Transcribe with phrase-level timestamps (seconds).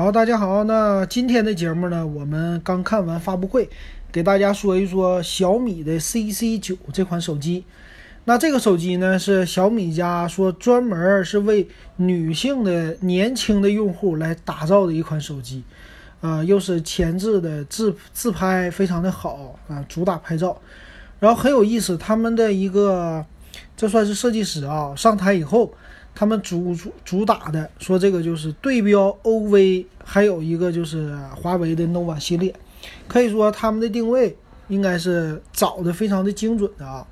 [0.00, 0.64] 好，大家好。
[0.64, 3.68] 那今天的节目呢，我们刚看完发布会，
[4.10, 7.66] 给大家说一说小米的 CC 九这款手机。
[8.24, 15.64] 那这个手机呢，是小米家说专门是为女性的年轻的用户来打造的一款手机，
[16.22, 20.58] 啊，又是前置的自自拍非常的好啊，主打拍照。
[21.18, 23.22] 然后很有意思，他们的一个
[23.76, 25.74] 这算是设计师啊，上台以后。
[26.14, 32.54] 他们主主打的说这个就是对标 OV，还有一个就是华为的 nova 系列，
[33.08, 34.36] 可以说他们的定位
[34.68, 37.06] 应该是找的非常的精准的啊。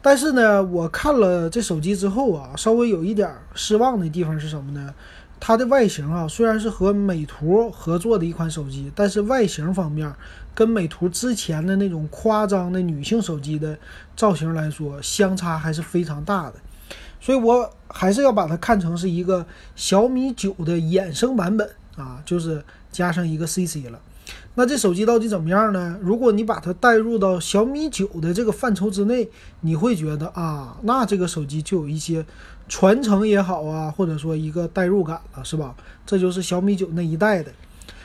[0.00, 4.92] 但是呢，我看了这手机之后啊，稍微有一点失望的地方是什么呢？
[5.38, 10.12] 它的外形啊，虽然是和美图合作的一款手机，但是外形方面
[10.54, 13.76] 跟美图之前的那种夸张的女性手机的
[14.16, 16.54] 造型来说，相差还是非常大的。
[17.22, 24.00] 所以，我还是要把它看成是一个小米九的衍生版本啊，就是加上一个 CC 了。
[24.56, 25.96] 那这手机到底怎么样呢？
[26.02, 29.28] 如果你把它带入到小米九的这个范畴之内，
[29.60, 32.26] 你会觉得啊，那这个手机就有一些
[32.68, 35.76] 传承也好啊，或者说一个代入感了，是吧？
[36.04, 37.52] 这就是小米九那一代的。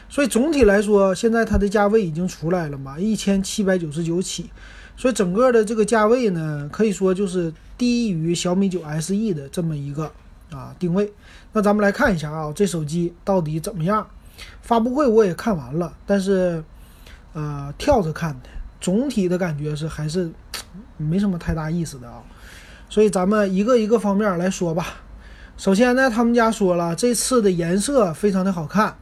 [0.08, 4.50] 所以总体来说，现在它的价位已经出来了嘛，一千七百九十九起。
[4.98, 10.12] 所以整个的这个价位呢，可以说就是低于小米九 SE 的这么一个
[10.52, 11.14] 啊定位。
[11.54, 14.06] 那咱们来看一下啊，这手机到底怎么样？
[14.62, 16.64] 发布会我也看完了，但是
[17.34, 18.50] 呃跳着看的，
[18.82, 20.32] 总体的感觉是还是
[20.98, 22.24] 没什么太大意思的啊。
[22.90, 24.88] 所以咱们一个一个方面来说吧。
[25.58, 28.96] 首先呢，他们家说了这次的颜色非常的好看，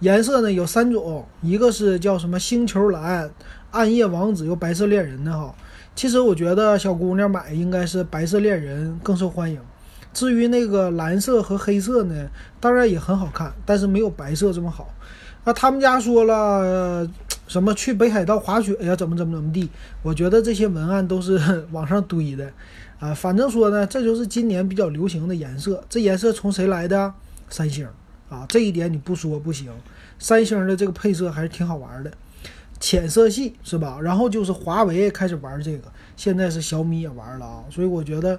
[0.00, 3.30] 颜色呢有三种，一个是叫什么星球蓝。
[3.70, 5.52] 暗夜王子有白色恋人的哈，
[5.96, 9.58] 其实我觉得小姑娘买应该是白色恋人更受欢迎。
[10.12, 12.28] 至于那个蓝色和黑色呢，
[12.60, 14.94] 当然也很好看，但是没有白色这么好。
[15.42, 17.04] 那他们家说了
[17.48, 19.68] 什么去北海道滑雪呀，怎么怎么怎么地？
[20.02, 22.48] 我觉得这些文案都是 往上堆的
[23.00, 23.12] 啊。
[23.12, 25.82] 反正说呢，这就是今年比较流行的颜色。
[25.88, 27.12] 这颜色从谁来的？
[27.50, 27.88] 三星
[28.28, 29.72] 啊，这一点你不说不行。
[30.18, 32.12] 三星的这个配色还是挺好玩的。
[32.80, 33.98] 浅色系是吧？
[34.02, 37.64] 然后就是华为开始玩这个，现在是小米也玩了啊。
[37.70, 38.38] 所以我觉得，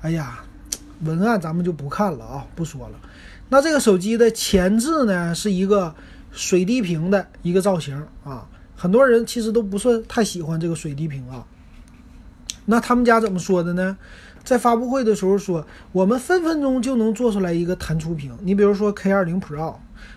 [0.00, 0.44] 哎呀，
[1.02, 2.98] 文案咱们就不看了啊，不说了。
[3.48, 5.94] 那这个手机的前置呢，是一个
[6.30, 8.48] 水滴屏的一个造型啊。
[8.76, 11.44] 很多人其实都不算太喜欢这个水滴屏啊。
[12.64, 13.98] 那他们家怎么说的呢？
[14.44, 18.36] 在发布会的时候说，我们分分钟就能做出来一个弹出屏。
[18.42, 19.74] 你比如说 K 二零 Pro。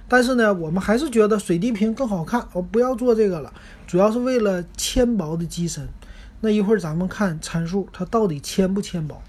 [0.08, 3.52] 但是呢，我们还是觉得水滴屏更好看，我不要做这个了，
[3.88, 5.88] 主要是为了纤薄的机身。
[6.41, 9.19] 那一会儿咱们看参数，它到底纤不纤薄？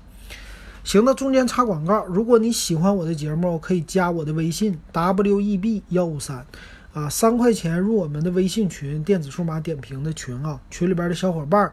[0.85, 6.47] 行，那中间插广告，如果你喜欢我的节目，可以加我的微信 w e b 幺五三，
[6.97, 11.71] 啊，三块钱入我们的微信群，电子数码点评的群啊，群里边的小伙伴，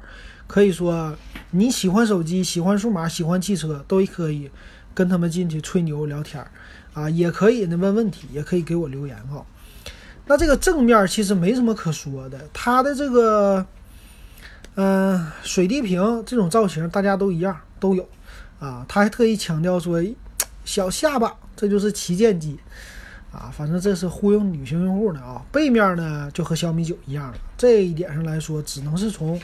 [0.47, 1.15] 可以说
[1.51, 4.51] 你喜欢手机、喜欢数码、喜欢汽车，都可以
[4.93, 6.51] 跟他们进去吹牛聊天儿。
[6.91, 9.45] 啊，也可以呢，问问题，也可以给我留言哈。
[10.27, 13.65] 那这个正面其实没什么可说的，它的这个，
[14.75, 18.05] 嗯，水滴屏这种造型大家都一样都有
[18.59, 18.85] 啊。
[18.89, 20.03] 他还特意强调说，
[20.65, 22.59] 小下巴，这就是旗舰机
[23.33, 23.51] 啊。
[23.51, 25.43] 反正这是忽悠女性用户的啊。
[25.51, 29.37] 背面呢就和小米九一样了，这一点上来说，只能是从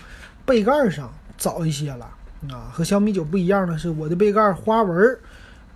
[0.45, 2.05] 背盖上找一些了
[2.49, 2.71] 啊。
[2.71, 5.17] 和小米九不一样的是，我的背盖花纹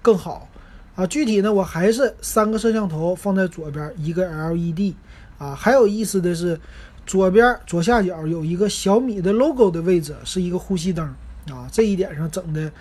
[0.01, 0.47] 更好。
[0.95, 4.93] 啊，具体呢，我还是三个摄像头放在左边，一个 LED，
[5.39, 6.59] 啊，还有意思的是，
[7.03, 11.03] 左边左下角有一个小米的 logo 的位置是一个呼吸灯，
[11.49, 12.71] 啊，这一点上整的，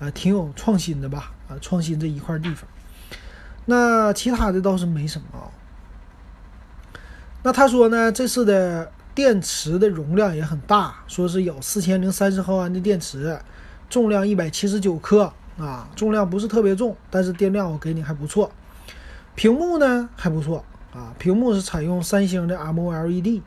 [0.00, 2.68] 啊，挺有创新的吧，啊，创新这一块地方。
[3.66, 5.50] 那其他的倒是没什么。
[7.42, 13.40] 那他说呢，这次的电池的容量也很大，说是有四千零三十毫安的电池，
[13.88, 15.32] 重量一百七十九克。
[15.58, 18.50] 啊，重量不是特别重，但是电量我给你还不错。
[19.34, 23.42] 屏幕呢还不错啊，屏幕是采用三星的 M O L E D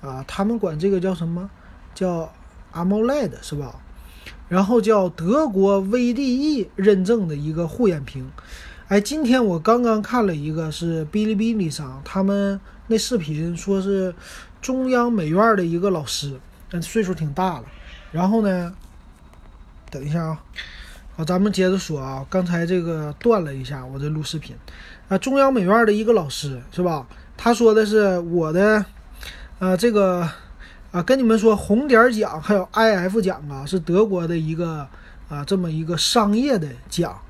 [0.00, 1.50] 啊，他们管这个叫什么？
[1.92, 2.32] 叫
[2.72, 3.74] AMOLED 是吧？
[4.48, 8.30] 然后叫德国 VDE 认证的一个护眼屏。
[8.88, 14.14] 哎，今天我刚刚看了一个是哔哩哔哩上他们那视频，说是
[14.62, 16.38] 中央美院的一个老师，
[16.70, 17.64] 但岁数挺大了。
[18.12, 18.72] 然后呢，
[19.90, 20.40] 等一下啊。
[21.16, 24.54] 好，咱们接着说啊，刚才这个断了一下，我这录视频
[25.08, 27.04] 啊，中央美院的一个老师是吧？
[27.36, 28.84] 他说的是我的，
[29.58, 30.28] 呃，这个
[30.92, 34.86] 啊，跟你们说，红点奖还有 IF 奖啊，是德国的一个
[35.28, 37.20] 啊，这么一个商业的奖。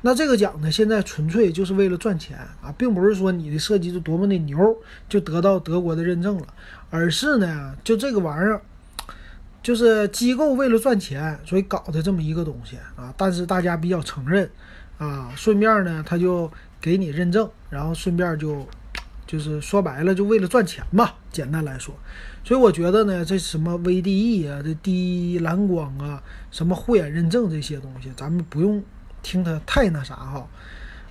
[0.00, 4.78] 那这个奖呢，现在纯粹就是为了赚钱啊，并不是说你的设计是多么的牛
[5.08, 6.46] 就得到德国的认证了，
[6.88, 8.62] 而是呢，就这个玩意儿，
[9.60, 13.12] 就是机构为了赚钱，所以搞的这么一个东西啊。
[13.16, 14.48] 但是大家比较承认
[14.98, 16.48] 啊，顺便呢，他就
[16.80, 18.64] 给你认证，然后顺便就
[19.26, 21.16] 就是说白了，就为了赚钱吧。
[21.32, 21.92] 简单来说，
[22.44, 26.22] 所以我觉得呢，这什么 VDE 啊，这低蓝光啊，
[26.52, 28.80] 什么护眼认证这些东西，咱们不用。
[29.22, 30.46] 听它太那啥哈，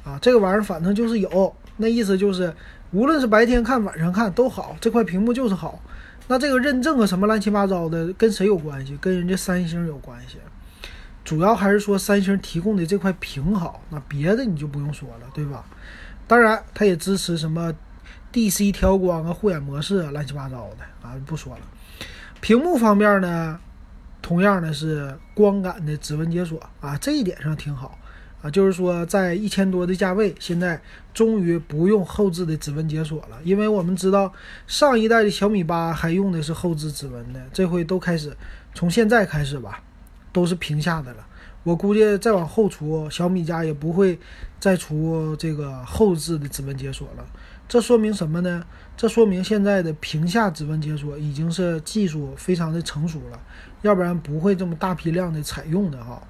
[0.04, 2.54] 啊，这个玩意儿反正就是有，那意思就是，
[2.92, 5.80] 无论是白天看晚上看都好，这块屏幕就是好。
[6.28, 8.98] 那这个认证啊什么乱七八糟的，跟谁有关系？
[9.00, 10.38] 跟人家三星有关系。
[11.24, 15.66] 主要还是说三星提供的这块屏好，那别的你就不用说了，对吧？
[16.28, 17.74] 当然，它也支持什么
[18.34, 21.62] DC 调光啊、护眼模式啊，乱七八糟的啊，不说了。
[22.40, 23.60] 屏幕方面呢？
[24.28, 27.98] 同样的是光感的指纹解锁啊，这一点上挺好
[28.42, 30.82] 啊，就是说在一千多的价位，现在
[31.14, 34.30] 终于不用后置的指纹解锁了，因为我们知道
[34.68, 38.36] 上一代的小米八还用的是后置指纹的，这回都开始
[38.74, 39.82] 从现在开始吧，
[40.34, 41.26] 都是屏下的了。
[41.64, 44.20] 我估计再往后出，小米家也不会
[44.60, 47.26] 再出这个后置的指纹解锁了。
[47.70, 48.66] 这说明什么呢？
[48.96, 53.40] 这说明现在的屏下指纹解锁已经是技术非常的成熟了。
[53.82, 56.22] 要不然不会这么大批量的采用的哈。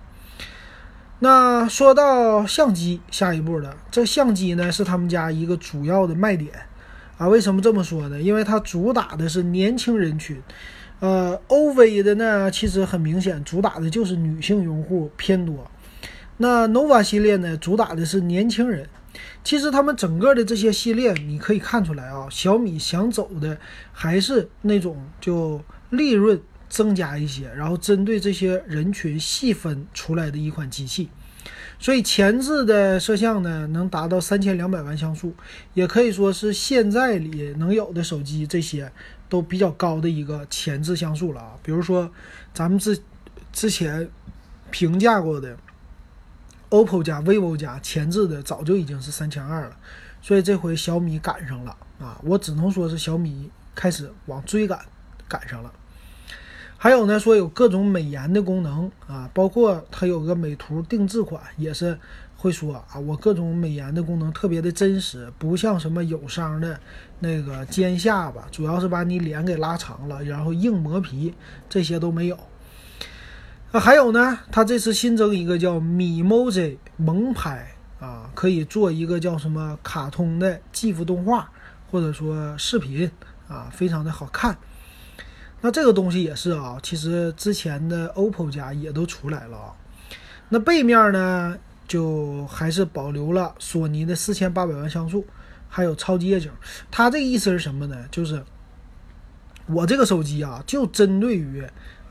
[1.20, 6.54] 那说到相机，下一步的这相机呢是他们家一个主要的卖点
[7.18, 7.28] 啊。
[7.28, 8.22] 为什么这么说呢？
[8.22, 10.40] 因为它主打的是年轻人群。
[11.00, 15.70] 呃，OV 的呢其实很明显主打的就是女性用户偏多。
[16.38, 18.88] 那 nova 系列呢主打的是年轻人。
[19.44, 23.58] 其实他们整个的这些系列你可以看出来啊，小米想走的
[23.92, 25.60] 还是那种就
[25.90, 26.40] 利润。
[26.70, 31.10] 增加一些，然后针对这些人群细分出来的一款机器，
[31.80, 35.34] 所以前置的摄像呢能达到三千两百万像素，
[35.74, 38.92] 也可以说是现在里能有的手机这些
[39.30, 41.56] 都比较高的一个前置像素了啊。
[41.64, 42.12] 比如说
[42.54, 43.00] 咱们之
[43.54, 44.10] 之前
[44.70, 45.58] 评价过的
[46.70, 49.78] OPPO 加 vivo 加前置的早就已经是三千二了，
[50.22, 54.80] 所以这回小米赶上了啊，我只能说是小米开始往追赶
[55.30, 55.72] 赶上了。
[56.80, 61.98] 还有呢，说有各种美颜的功能啊，包括它有个美图定制款，也是
[62.36, 66.80] 会说啊，我各种美颜的功能特别的真实，不像什么友商的
[67.20, 71.34] 那个尖下巴，主要是把你脸给拉长了，然后硬磨皮，
[71.68, 72.38] 这些都没有。
[73.72, 77.68] 啊，还有呢，它这次新增一个叫米 Moji 萌拍
[78.00, 81.50] 啊，可以做一个叫什么卡通的 GIF 动画，
[81.90, 83.10] 或者说视频
[83.48, 84.56] 啊，非常的好看。
[85.62, 89.74] 那这个东西也是啊，其实之前的 OPPO 家也都出来了啊。
[90.50, 91.58] 那背面呢，
[91.88, 95.26] 就还是保留了索尼的四千八百万像素，
[95.68, 96.52] 还有超级夜景。
[96.92, 98.06] 它这个意思是什么呢？
[98.12, 98.44] 就是
[99.66, 101.66] 我这个手机啊，就针对于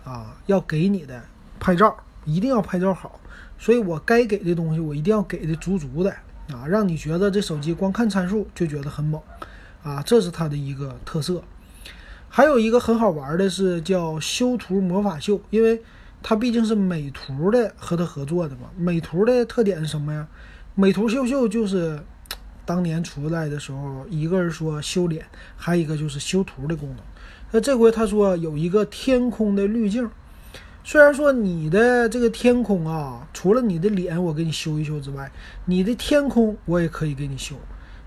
[0.05, 1.23] 啊要给你的
[1.61, 3.21] 拍照，一定要拍照好，
[3.59, 6.11] 所以我该给的东西我一定要给的足足的
[6.53, 9.23] 啊，让你觉得这手机光看参数就觉得很猛
[9.83, 11.43] 啊，这是它的一个特色。
[12.29, 15.83] 还有一个很好玩的是叫修图魔法秀，因为
[16.23, 18.69] 它毕竟是美图的和它合作的嘛。
[18.77, 20.27] 美图的特点是什么呀？
[20.75, 21.99] 美图秀秀就是
[22.67, 25.25] 当年出来的时候，一个是说修脸，
[25.57, 26.99] 还有一个就是修图的功能。
[27.53, 30.11] 那这回他说有一个天空的滤镜，
[30.85, 35.31] 虽然说你的这个天空啊，除了你的脸我给你修一修之外，
[35.65, 37.55] 你的天空我也可以给你修，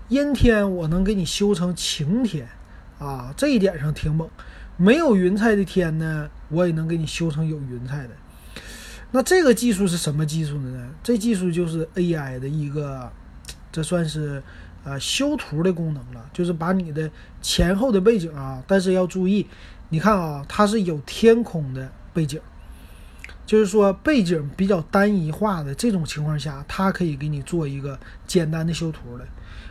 [0.08, 2.46] 阴天我能给你修成晴天。
[3.00, 4.28] 啊，这一点上挺猛。
[4.76, 8.10] 没有云彩的天呢，我也能给你修成有云彩的。
[9.10, 10.88] 那这个技术是什么技术呢？
[11.02, 13.10] 这技术就是 AI 的一个，
[13.72, 14.42] 这算是
[14.84, 16.24] 呃修图的功能了。
[16.32, 17.10] 就是把你的
[17.42, 19.46] 前后的背景啊，但是要注意，
[19.88, 22.40] 你看啊，它是有天空的背景，
[23.44, 29.26] 就是说背景比较单一化的这种情况下，它可以给你做一个简单的修图的。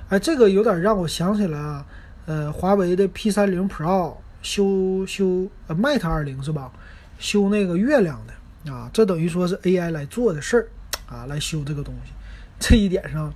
[0.10, 1.86] 哎，这个有点让我想起了。
[2.30, 6.72] 呃，华为的 P 三零 Pro 修修呃 Mate 二零是吧？
[7.18, 10.70] 修那个月亮的啊，这等于说是 AI 来做的事儿
[11.12, 12.12] 啊，来修这个东西。
[12.60, 13.34] 这一点上，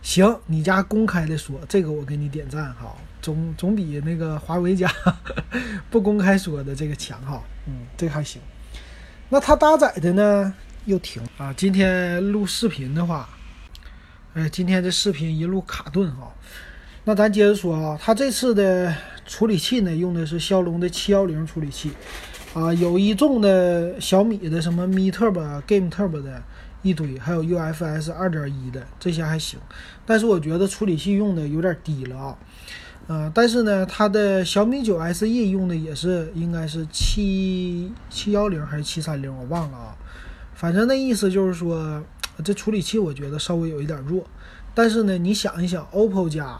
[0.00, 4.90] 行，你家公开的说这个，我给你点赞哈，总总比那个华为家
[5.90, 7.42] 不公开说的这个强哈。
[7.66, 8.40] 嗯，这个还行。
[9.28, 10.54] 那它搭载的呢
[10.86, 11.52] 又停啊。
[11.54, 13.28] 今天录视频的话，
[14.32, 16.32] 哎，今天这视频一路卡顿哈。
[17.04, 18.94] 那咱接着说啊，它这次的
[19.26, 21.90] 处理器呢，用的是骁龙的七幺零处理器，
[22.52, 26.42] 啊，有一众的小米的什么 Mi Turbo、Game Turbo 的
[26.82, 29.58] 一堆，还有 UFS 二点一的这些还行，
[30.04, 32.38] 但是我觉得处理器用的有点低了啊。
[33.06, 39.96] 呃，但是呢，它的小米九 SE 用的也是应该是七七幺零还是七三零，我忘了啊。
[40.54, 42.02] 反正那意思就是说，
[42.44, 44.22] 这处理器我觉得稍微有一点弱。
[44.74, 46.56] 但是呢，你想一想，OPPO 家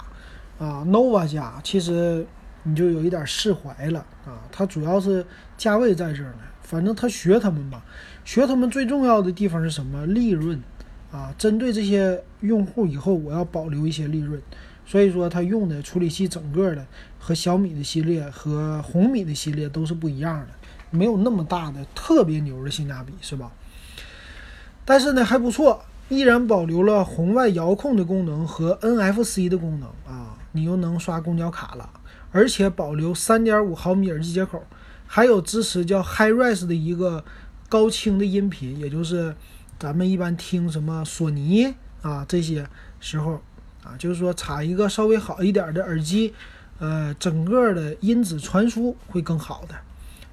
[0.60, 2.24] 啊，nova 家，其实
[2.64, 4.38] 你就有一点释怀了啊。
[4.52, 5.26] 它主要是
[5.56, 7.82] 价位在这儿呢，反正他学他们吧，
[8.24, 10.04] 学他们最重要的地方是什么？
[10.06, 10.60] 利润
[11.10, 14.40] 啊，针对这些用户以后我要保留一些利润。
[14.84, 16.84] 所以说，它用的处理器整个的
[17.18, 20.48] 和小米的系列和红米的系列都是不一样的，
[20.90, 23.50] 没有那么大的特别牛的性价比，是吧？
[24.84, 31.90] 但是呢，还不错，依然保留了红外遥控的功能和 NFC 的功能啊，你又能刷公交卡了，
[32.32, 34.62] 而且保留3.5毫米耳机接口，
[35.06, 37.24] 还有支持叫 HiRes 的一个
[37.68, 39.34] 高清的音频，也就是
[39.78, 42.66] 咱们一般听什么索尼啊这些
[43.00, 43.40] 时候。
[43.82, 46.34] 啊，就是说插一个稍微好一点的耳机，
[46.78, 49.74] 呃，整个的音质传输会更好的。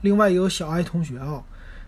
[0.01, 1.41] 另外有小爱同学啊，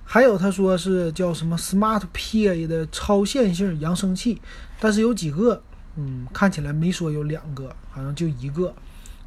[0.06, 4.42] 还有他说是叫什么 Smart PA 的超线性扬声器，
[4.80, 5.62] 但是有几个，
[6.00, 8.74] 嗯，看起来没说有两个，好像就一个，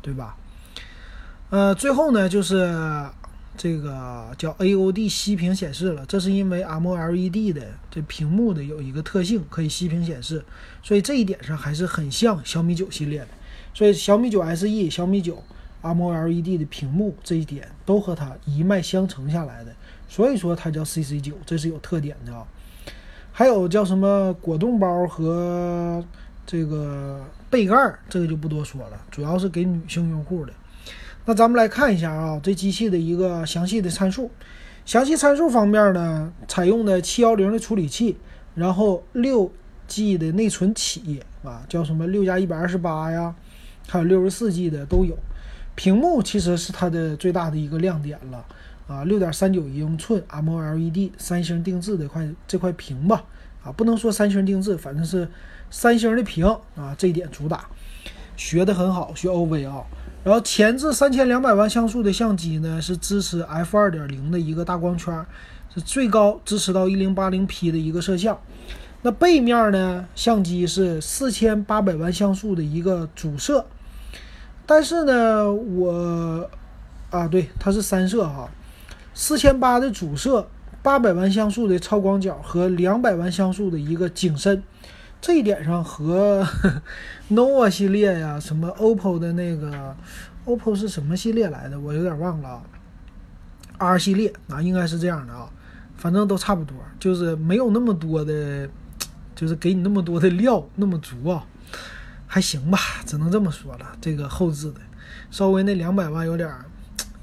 [0.01, 0.37] 对吧？
[1.51, 2.75] 呃，最后呢就是。
[3.55, 7.61] 这个叫 AOD 息屏显示了，这是因为 M O L E D 的
[7.91, 10.43] 这屏幕的有一个特性可以息屏显示，
[10.83, 13.29] 所以这一点上还是很像小米九系列的。
[13.75, 15.45] 所以小米九 SE、小米九
[15.83, 19.77] M O L E D 的屏幕这一点都和它一脉相承下来的，
[20.09, 22.47] 所以说它叫 CC 九，这是有特点的啊。
[23.33, 26.03] 还有叫什么果冻包和
[26.47, 27.75] 这个背盖，
[28.09, 30.53] 这个就不多说了，主要是给女性用户的。
[31.25, 34.31] 那咱们来看一下啊，这机器的一个详细的参数。
[34.85, 38.17] 详细参数方面呢，采用的七幺零的处理器，
[38.57, 39.53] 然后六
[39.87, 43.33] G 的内存起啊，叫什么六加一百二十八呀，
[43.87, 45.17] 还有六十四 G 的都有。
[45.77, 48.45] 屏幕其实是它的最大的一个亮点了
[48.89, 53.25] 啊，六点三九英寸 MOLED 三星定制的块这块屏吧
[53.65, 55.29] 啊，不能说三星定制，反正是
[55.71, 57.67] 三星的屏啊，这一点主打。
[58.37, 59.85] 学的很好，学 OV 啊。
[60.25, 65.25] 然后前置三千两百万像素的相机呢，是支持 f 二点零的一个大光圈，
[65.75, 68.41] 是最高支持到一零八零 P 的一个摄像。
[69.03, 73.67] 那背面呢，相机是四千八百万像素的一个主摄，
[74.65, 76.49] 但是呢，我
[77.11, 78.49] 啊，对，它是三摄哈，
[79.13, 80.49] 四千八的主摄，
[80.83, 84.63] 八百万像素的超广角和两百万像素的一个景深。
[85.21, 86.45] 这一点上和
[87.31, 89.97] nova 系列呀，什么 OPPO 的那个
[90.45, 91.79] OPPO 是什么系列来的？
[91.79, 92.63] 我有点忘了啊。
[93.79, 95.49] R 系列啊，应该是这样的啊，
[95.97, 98.69] 反正都差不多，就是没有那么多的，
[99.37, 101.47] 就是给你那么多的料那么足啊，
[102.27, 103.97] 还行吧，只能这么说了。
[104.01, 104.81] 这个后置的，
[105.31, 106.53] 稍微那两百万有点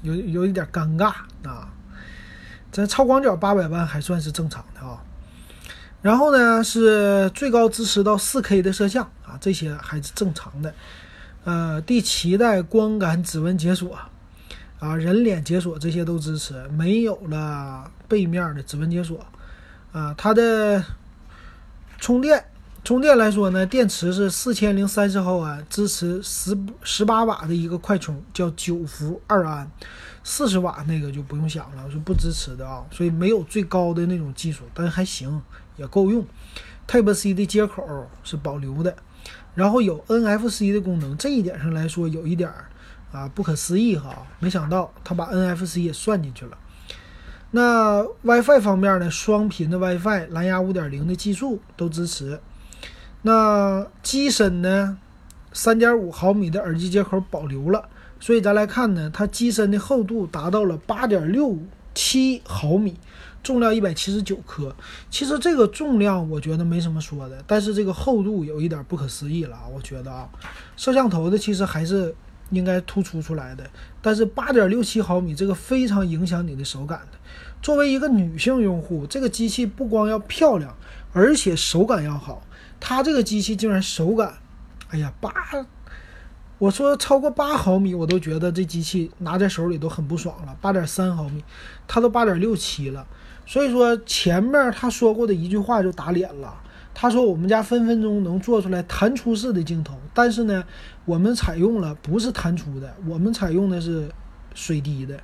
[0.00, 1.12] 有有一点尴尬
[1.46, 1.70] 啊。
[2.72, 5.02] 咱超广角八百万还算是正常的啊。
[6.02, 10.74] 然后呢，是最高支持到 4K 的摄像啊，这些还是正常的。
[11.44, 13.98] 呃，第七代光感指纹解锁
[14.78, 19.24] 啊，人脸解锁这些都支持，没有了背面的指纹解锁
[19.92, 20.14] 啊。
[20.16, 20.82] 它的
[21.98, 22.44] 充电
[22.82, 29.70] 充电来说呢，电池是四千零三十毫安，支持十十八瓦的一个快充，叫九伏二安。
[30.22, 35.40] 四十瓦那个就不用想了，是不支持的啊，所以没有最高的那种技术，但是还行。
[35.76, 36.22] 也够用
[36.86, 38.94] ，Type C 的接口是保留的，
[39.54, 42.66] 然后有 NFC 的功能，这一点上来说有一点儿
[43.12, 46.58] 啊不可思议哈，没想到它把 NFC 也算进去了。
[47.52, 52.38] 那 WiFi 方面呢，双频的 WiFi、蓝牙5.0的技术都支持。
[53.22, 54.98] 那机身呢
[55.54, 57.88] ，3.5毫米的耳机接口保留了，
[58.20, 62.96] 所以咱来看呢，它机身的厚度达到了8.67毫米。
[63.42, 64.76] 重量一百七十九克，
[65.08, 69.62] 其实这个重量我觉得没什么说的，但是这个厚度有一点不可思议了啊！
[69.74, 70.28] 我觉得啊，
[70.76, 72.14] 摄像头的其实还是
[72.50, 73.64] 应该突出出来的，
[74.02, 77.16] 但是八点六七毫米这个非常影响你的手感的。
[77.62, 80.76] 作为一个女性用户，这个机器不光要漂亮，
[81.14, 82.42] 而且手感要好。
[82.78, 84.34] 它这个机器竟然手感，
[84.90, 85.32] 哎呀八，
[86.60, 90.54] 我说超过八毫米我都觉得这机器拿在手里都很不爽了。
[90.60, 91.42] 八点三毫米，
[91.88, 93.06] 它都八点六七了。
[93.46, 96.54] 所以说前面他说过的一句话就打脸了。
[96.92, 100.62] 他说我们家分分钟能做出来弹出式的镜头，但是呢，
[101.06, 104.10] 我们采用了不是弹出的，我们采用的是
[104.54, 105.18] 水滴的。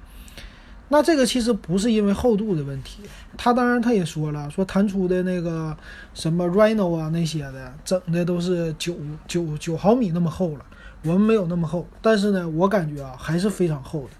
[0.88, 3.02] 那这个其实不是因为厚度的问题，
[3.36, 5.76] 他当然他也说了，说弹出的那个
[6.14, 10.64] 什么 Rhino 啊那些的，整的都是九九九毫米那么厚了，
[11.02, 14.10] 我们没有那么厚，但是呢，我感觉啊还是非常厚的，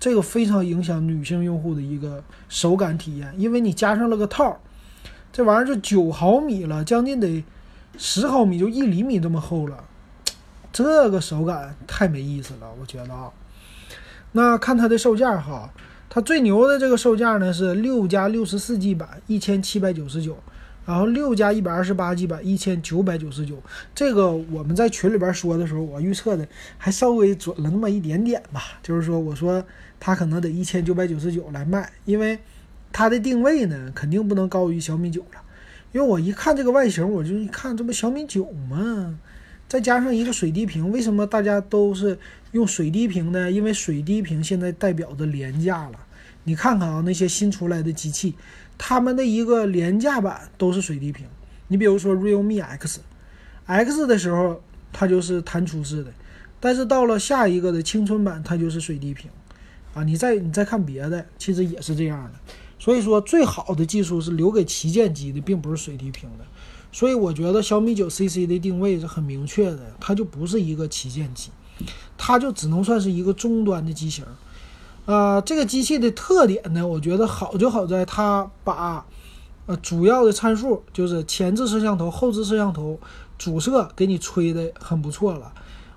[0.00, 4.58] 这个非常影响女性用户的一个手感体验，因为你加上了个套，
[5.32, 7.44] 这玩意儿就九毫米了，将近得
[7.96, 9.84] 十毫米，就一厘米这么厚了，
[10.72, 13.30] 这个手感太没意思了，我觉得啊。
[14.32, 15.70] 那看它的售价哈。
[16.16, 20.34] 它最牛的这个售价呢是六加六十四 G 版一千七百九十九，
[20.86, 23.62] 然后六加一百二十八 G 版一千九百九十九。
[23.94, 28.62] 这个我们在群里边说的时候，我预测的还稍微准了那么一点点吧。
[28.82, 29.62] 就是说，我说
[30.00, 32.38] 它可能得一千九百九十九来卖，因为
[32.90, 35.42] 它的定位呢肯定不能高于小米九了。
[35.92, 39.18] 因为我一看这个外形，我就一看这不小米九吗？
[39.68, 42.18] 再加上一个水滴屏，为什么大家都是
[42.52, 43.52] 用水滴屏呢？
[43.52, 46.05] 因为水滴屏现在代表着廉价了。
[46.48, 48.34] 你看看啊，那些新出来的机器，
[48.78, 51.26] 他们的一个廉价版都是水滴屏。
[51.66, 54.62] 你比如说 Realme X，X 的时候
[54.92, 56.12] 它就是弹出式的，
[56.60, 59.28] 但是到了下一个的青春版，它就是水滴屏。
[59.92, 62.38] 啊，你再你再看别的，其实也是这样的。
[62.78, 66.44] 所以说，最好的技术是留给旗舰机的，并不是水滴屏的。
[66.92, 71.50] 所以我觉得小米九 CC 的定位是很明确的，它就不是一个旗舰机，
[72.16, 74.24] 它就只能算是一个中端的机型。
[75.06, 79.06] 呃，这个机器的特点呢，我觉得好就好在它把，
[79.66, 82.98] 呃，主要的参数就是前置摄像头、后置摄像头、
[83.38, 85.52] 主摄给你吹的很不错了。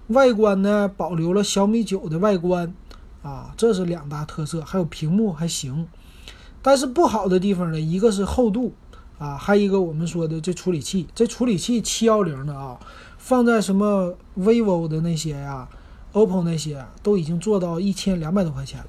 [0.09, 2.71] 外观呢，保留了小米九的外观，
[3.23, 4.61] 啊，这是两大特色。
[4.61, 5.87] 还有屏幕还行，
[6.61, 8.73] 但是不好的地方呢，一个是厚度，
[9.17, 12.79] 啊，还有一个我们说的这处理器，这处理器七幺零的啊，
[13.17, 15.67] 放在什么 vivo 的那些呀
[16.13, 18.85] ，OPPO 那些都已经做到一千两百多块钱了。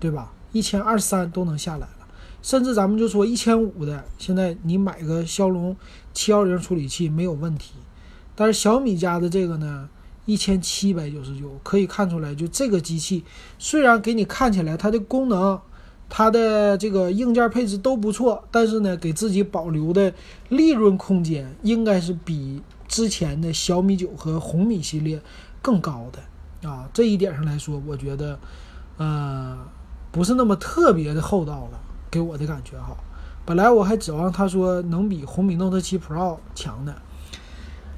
[0.00, 0.32] 对吧？
[0.52, 2.08] 一千二三都能下来了，
[2.42, 5.76] 甚至咱们就说一千五的，现在你买个骁龙
[6.12, 7.74] 七幺零处理器没有问题。
[8.34, 9.88] 但是小米家的这个呢，
[10.26, 13.22] 一千七百九十九，可以看出来，就这个机器
[13.60, 15.60] 虽然给你看起来它的功能、
[16.08, 20.12] 它的这个硬件配置都不错，但是呢，给自己保留的
[20.48, 25.22] 利润空间应该是比之前的小米九和红米系列
[25.62, 26.90] 更高的啊。
[26.92, 28.36] 这一点上来说，我觉得，
[28.96, 29.58] 呃。
[30.12, 32.96] 不是那么特别的厚道了，给我的感觉哈。
[33.46, 36.94] 本来我还指望他说能比红米 Note 7 Pro 强的，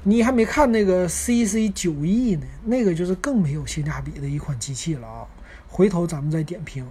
[0.03, 5.25] 你还没看那个 CC 九 E 呢，那个就是更没有性价比的一款机器了啊。
[5.67, 6.87] 回头咱们再点评。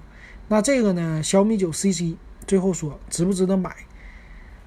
[0.48, 3.74] 那这个呢，小米九 CC 最后说值不值得买？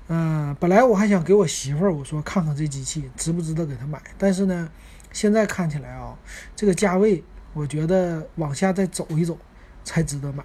[0.07, 4.69] 嗯，本来我还想给我媳妇儿我说看看这机器值不值得给她买，但是呢，
[5.11, 6.15] 现在看起来啊，
[6.55, 9.37] 这个价位我觉得往下再走一走。
[9.85, 10.43] 才值得买，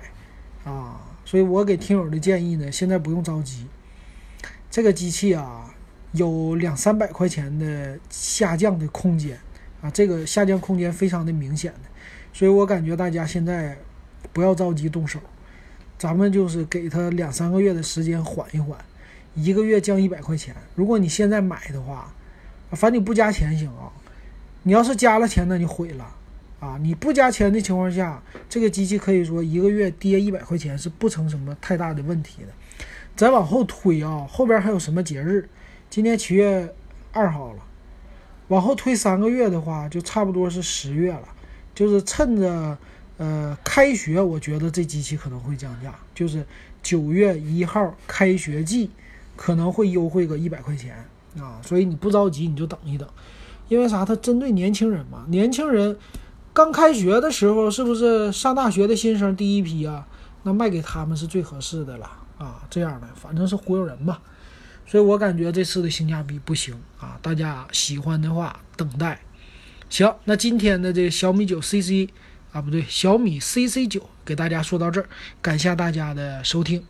[0.65, 3.67] 啊，所以我给听友的建议呢，现在不用着急，
[4.71, 5.75] 这个机器啊，
[6.13, 9.41] 有两三百块钱的下降的空间，
[9.81, 11.81] 啊，这个下降空间非常的明显的，
[12.33, 13.77] 所以我感觉大家现在
[14.33, 15.19] 不要着急动手，
[15.99, 18.79] 咱们就是给他两三个月的时间缓一缓，
[19.35, 22.13] 一个月降一百块钱，如果你现在买的话，
[22.73, 23.91] 反正你不加钱行啊，
[24.65, 26.17] 你要是加了钱，那就毁了。
[26.61, 32.49] 啊，你不加钱的情况下，这个机器可以说一个月跌一百块钱是不成什么太大的问题的。
[33.17, 35.49] 再往后推啊，后边还有什么节日？
[35.89, 36.75] 今天七月
[37.13, 37.63] 二号了，
[38.49, 41.23] 往后推三个月的话，就差不多是十月了。
[41.75, 42.77] 就是趁着
[43.17, 46.45] 呃开学，我觉得这机器可能会降价，就是
[46.83, 48.91] 九月一号开学季
[49.35, 50.95] 可能会优惠个一百块钱
[51.39, 51.59] 啊。
[51.63, 53.09] 所以你不着急，你就等一等，
[53.69, 54.05] 因为啥？
[54.05, 55.97] 它针对年轻人嘛，年轻人。
[56.53, 60.07] 刚开学的时候，是不是上大学的新生第一批啊？
[60.43, 62.63] 那卖给他们是最合适的了啊！
[62.69, 64.19] 这样的，反正是忽悠人嘛。
[64.87, 67.19] 所以我感觉这次的性价比不行啊！
[67.23, 69.21] 大家喜欢的话，等待。
[69.89, 72.09] 行，那今天的这小米九 CC
[72.53, 75.09] 啊，不对，小米 CC 九给大家说到这儿，
[75.41, 76.83] 感谢大家的收听。